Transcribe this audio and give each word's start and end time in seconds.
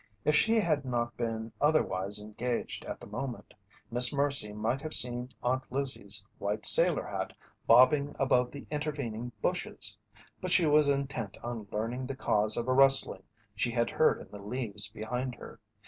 If 0.25 0.33
she 0.33 0.55
had 0.59 0.83
not 0.83 1.15
been 1.15 1.53
otherwise 1.61 2.17
engaged 2.19 2.83
at 2.85 2.99
the 2.99 3.05
moment, 3.05 3.53
Miss 3.91 4.11
Mercy 4.11 4.51
might 4.51 4.81
have 4.81 4.95
seen 4.95 5.29
Aunt 5.43 5.71
Lizzie's 5.71 6.23
white 6.39 6.65
sailor 6.65 7.05
hat 7.05 7.33
bobbing 7.67 8.15
above 8.17 8.49
the 8.49 8.65
intervening 8.71 9.31
bushes, 9.43 9.99
but 10.41 10.49
she 10.49 10.65
was 10.65 10.89
intent 10.89 11.37
on 11.43 11.67
learning 11.71 12.07
the 12.07 12.15
cause 12.15 12.57
of 12.57 12.67
a 12.67 12.73
rustling 12.73 13.21
she 13.55 13.69
had 13.69 13.91
heard 13.91 14.19
in 14.19 14.29
the 14.31 14.41
leaves 14.43 14.89
behind 14.89 15.35
her. 15.35 15.59